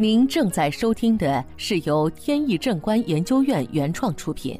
[0.00, 4.58] 您正在收听的是由天意正观研究院原创出品，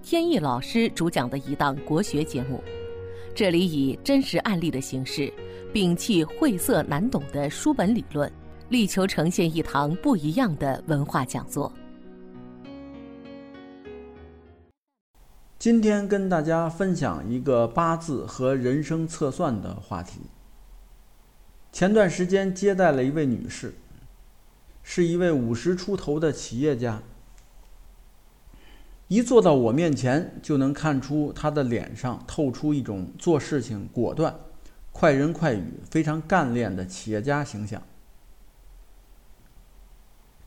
[0.00, 2.62] 天意老师主讲的一档国学节目。
[3.34, 5.28] 这里以真实案例的形式，
[5.72, 8.32] 摒弃晦涩难懂的书本理论，
[8.68, 11.72] 力求呈现一堂不一样的文化讲座。
[15.58, 20.20] 今天跟大家分享一个八字和人生测算的话题。
[21.72, 23.74] 前段时间接待了一位女士，
[24.84, 27.02] 是一位五十出头的企业家。
[29.08, 34.38] 一坐到我面前，就能看出他的脸上透出一种做事情果断、
[34.92, 37.82] 快人快语、非常干练的企业家形象。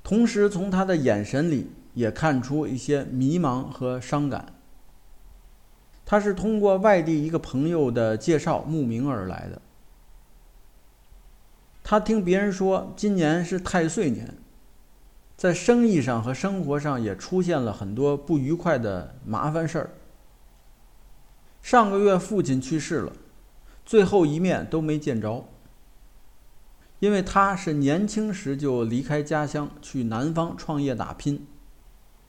[0.04, 4.54] 同时，从他的眼神里也看出一些迷茫和伤感。
[6.06, 9.62] 他是通过外地一个朋友的介绍慕名而来的。
[11.90, 14.36] 他听别人说，今年是太岁年，
[15.38, 19.92] 在生意上和生活上也出现了很多不愉快的麻烦事儿。
[21.62, 23.14] 上个月父亲去世了，
[23.86, 25.48] 最后一面都没见着。
[27.00, 31.48] 因为他是年轻时就离开家乡去南方创业打拼，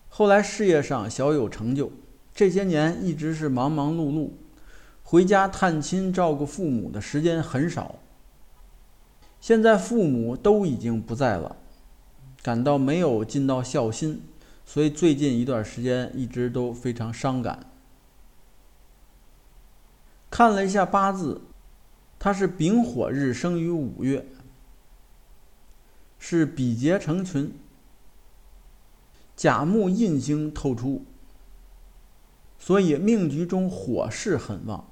[0.08, 1.90] 后来事业上小有成就，
[2.32, 4.30] 这些年一直是忙忙碌碌，
[5.02, 7.96] 回家探亲照顾父母的时间很少。
[9.40, 11.56] 现在父母都已经不在了，
[12.42, 14.22] 感到没有尽到孝心，
[14.66, 17.66] 所以最近一段时间一直都非常伤感。
[20.30, 21.40] 看了一下八字，
[22.18, 24.26] 他是丙火日生于五月，
[26.18, 27.54] 是比劫成群，
[29.34, 31.04] 甲木印星透出，
[32.58, 34.84] 所以命局中火势很旺。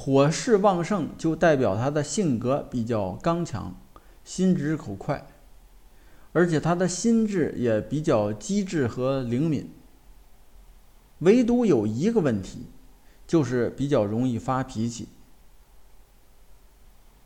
[0.00, 3.74] 火势旺盛，就代表他的性格比较刚强，
[4.22, 5.26] 心直口快，
[6.32, 9.68] 而且他的心智也比较机智和灵敏。
[11.18, 12.68] 唯独有一个问题，
[13.26, 15.08] 就是比较容易发脾气。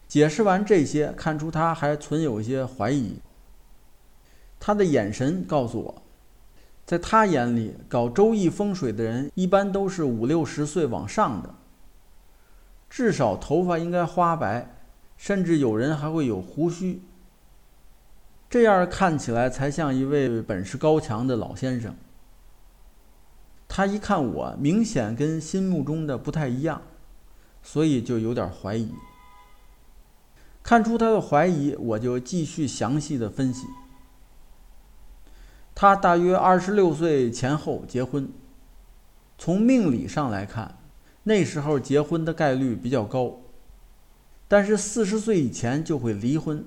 [0.09, 3.17] 解释完这些，看出他还存有一些怀疑。
[4.59, 6.03] 他的眼神告诉我，
[6.87, 11.55] 在他眼里，搞周易风水的人一般都是五六十岁往上的。
[12.93, 14.69] 至少头发应该花白，
[15.17, 17.01] 甚至有人还会有胡须。
[18.51, 21.97] 这样看起来才像一位本事高强的老先生。
[23.67, 26.83] 他一看我，明显跟心目中的不太一样，
[27.63, 28.93] 所以就有点怀疑。
[30.63, 33.67] 看出他的怀疑，我就继续详细的分析。
[35.75, 38.31] 他大约二十六岁前后结婚，
[39.39, 40.77] 从命理上来看。
[41.25, 43.41] 那时候结婚的概率比较高，
[44.49, 46.65] 但是四十岁以前就会离婚，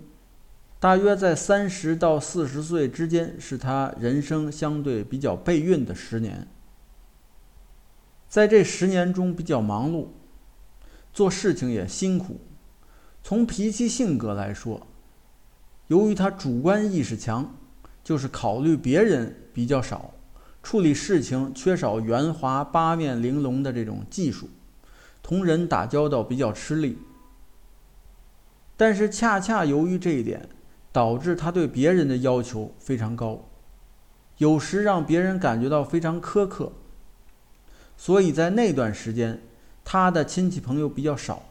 [0.79, 6.47] 大约在三十到四十岁之间是他人生相对比较备孕的十年。
[8.29, 10.07] 在这十年中比较忙碌，
[11.13, 12.39] 做事情也辛苦。
[13.23, 14.87] 从脾气性格来说，
[15.87, 17.55] 由于他主观意识强，
[18.03, 20.13] 就是考虑别人比较少。
[20.65, 24.49] 处理事情缺少圆滑、八面玲珑的这种技术，
[25.21, 26.97] 同人打交道比较吃力。
[28.75, 30.49] 但是恰恰由于这一点，
[30.91, 33.45] 导致他对别人的要求非常高，
[34.39, 36.71] 有时让别人感觉到非常苛刻。
[37.95, 39.43] 所以在那段时间，
[39.83, 41.43] 他的亲戚朋友比较少，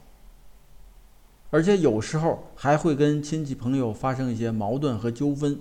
[1.50, 5.60] 而且有时候还会跟亲戚朋友发生一些矛盾和纠纷。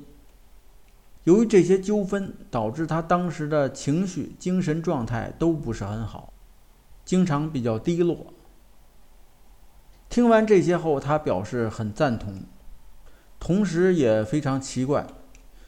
[1.24, 6.34] 由于这些纠纷，导致他当时的情绪、精神状态都不是很好，
[7.06, 8.34] 经常比较低落。
[10.10, 12.44] 听完这些后，他表示很赞同，
[13.40, 15.08] 同时也非常奇怪：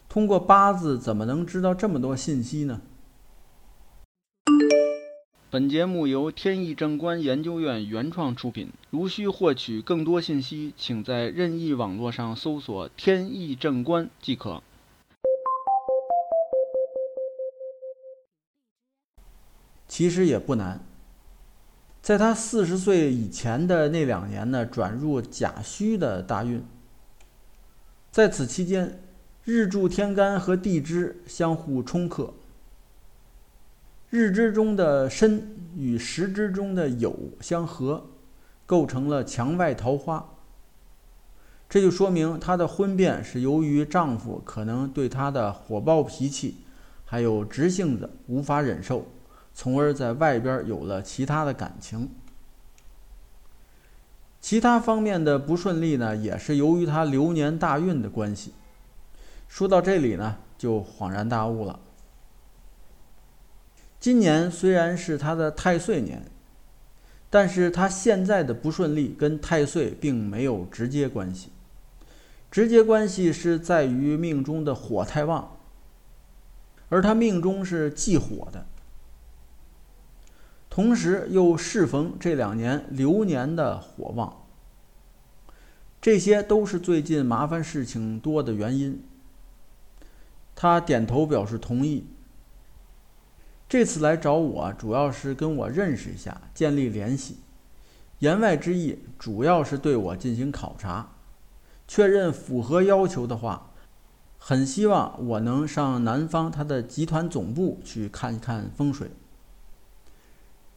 [0.10, 2.82] 通过八字怎么能知道这么多信息呢？
[5.50, 8.72] 本节目由天意正观研究院原创出品。
[8.90, 14.62] 如需获取更多信息，请在任意网络上搜索“天意正观”即可。
[19.96, 20.84] 其实也不难，
[22.02, 26.62] 在他四十岁以前的那两年呢，转入甲戌的大运。
[28.12, 29.02] 在此期间，
[29.46, 32.34] 日柱天干和地支相互冲克，
[34.10, 38.06] 日支中的申与时支中的酉相合，
[38.66, 40.30] 构成了墙外桃花。
[41.70, 46.58] 这就说明她的婚变是由于丈夫可能对她的火爆脾气，
[47.06, 49.08] 还有直性子无法忍受。
[49.56, 52.10] 从而在外边有了其他的感情。
[54.42, 58.54] 其他方面的不顺利呢，也是由于他流年大运的关系。
[59.48, 61.80] 说到这里呢，就恍然大悟了。
[64.00, 66.30] 今年虽然是他的太岁年，
[67.30, 71.50] 但是他现在的不顺利跟太岁并没有直接关系，
[72.52, 75.58] 直接关系是在于命中的火太旺，
[76.90, 78.68] 而他命中是忌火的。
[80.76, 84.42] 同时又适逢这两年流年的火旺，
[86.02, 89.02] 这些都是最近麻烦事情多的原因。
[90.54, 92.08] 他点头表示同意。
[93.70, 97.38] 这次来找我，主要是跟我认识一下，建立联系。
[98.20, 101.14] 言外之意，主要是对我进行考察，
[101.88, 103.72] 确认符合要求的话，
[104.38, 109.10] 很希望我能上南方他的集团总部去看一看风水。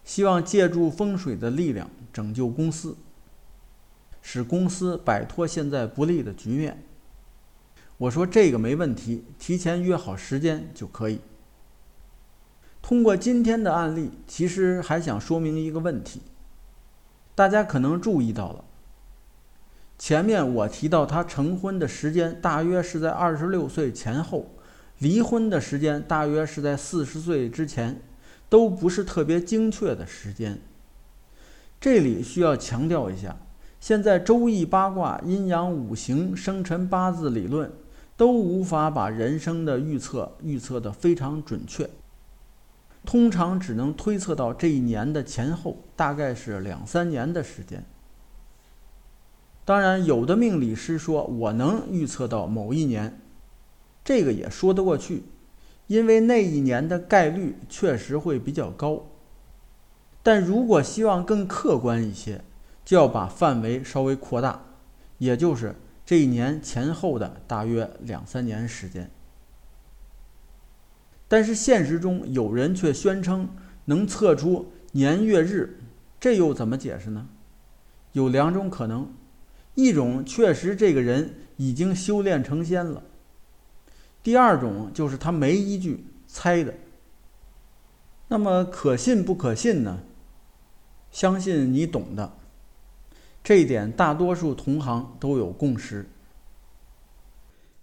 [0.09, 2.97] 希望借助风水的力量拯救公司，
[4.23, 6.83] 使公司摆脱现在不利的局面。
[7.99, 11.21] 我说这个没问题，提前约好时间就可以。
[12.81, 16.23] 通过今天的案例，其实还想说明一个问题，
[17.35, 18.65] 大家可能注意到了，
[19.99, 24.55] 前面我提到他成婚的时间大约是在二十六岁前后，
[25.01, 28.01] 离婚的时间大约是在四十岁之前。
[28.49, 30.61] 都不是特别精确的时间。
[31.81, 33.37] 这里需要强调一下，
[33.79, 37.71] 现在周易八卦、阴阳五行、生辰八字理论
[38.17, 41.89] 都无法把人生的预测预测的非常准确，
[43.05, 47.85] 通常只能推测到这一年的前后，大概是两三年的时间。
[49.65, 53.21] 当然，有的命理师说我能预测到某一年，
[54.03, 55.23] 这个也说得过去。
[55.89, 59.07] 因为那一年的概率确实会比较高，
[60.23, 62.43] 但如果希望更客观一些，
[62.85, 64.63] 就要把范围稍微扩大，
[65.17, 65.75] 也就是
[66.05, 69.11] 这一年前后的大约两三年时间。
[71.27, 73.49] 但是现实中有人却宣称
[73.87, 75.79] 能测出年月日，
[76.21, 77.29] 这又怎么解释呢？
[78.13, 79.11] 有两种可能，
[79.75, 83.03] 一种确实这个人已经修炼成仙了。
[84.23, 86.75] 第二种就是他没依据猜的，
[88.29, 90.01] 那么可信不可信呢？
[91.11, 92.37] 相信你懂的，
[93.43, 96.09] 这一点大多数同行都有共识。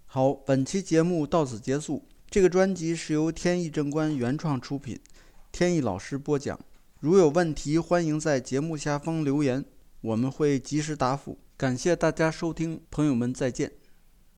[0.06, 2.04] 好，本期节目到此结束。
[2.30, 4.98] 这个专辑是由天意正观原创出品，
[5.50, 6.58] 天意老师播讲。
[7.00, 9.64] 如有问题，欢迎在节目下方留言，
[10.00, 11.38] 我们会及时答复。
[11.56, 13.72] 感谢大家收听，朋友们再见。